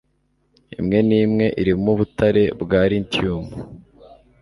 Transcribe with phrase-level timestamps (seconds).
[0.79, 3.45] imwe n'imwe irimo ubutare bwa lithium